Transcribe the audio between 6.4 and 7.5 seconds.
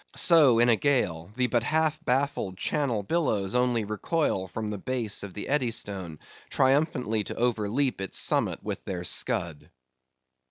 triumphantly to